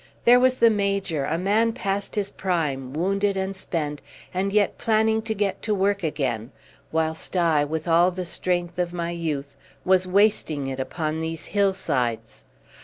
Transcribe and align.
There 0.25 0.39
was 0.39 0.55
the 0.55 0.71
Major, 0.71 1.25
a 1.25 1.37
man 1.37 1.73
past 1.73 2.15
his 2.15 2.31
prime, 2.31 2.91
wounded 2.91 3.37
and 3.37 3.55
spent, 3.55 4.01
and 4.33 4.51
yet 4.51 4.79
planning 4.79 5.21
to 5.21 5.35
get 5.35 5.61
to 5.61 5.75
work 5.75 6.01
again, 6.01 6.51
whilst 6.91 7.37
I, 7.37 7.63
with 7.65 7.87
all 7.87 8.09
the 8.09 8.25
strength 8.25 8.79
of 8.79 8.93
my 8.93 9.11
youth, 9.11 9.55
was 9.85 10.07
wasting 10.07 10.65
it 10.65 10.79
upon 10.79 11.19
these 11.21 11.45
hillsides. 11.45 12.45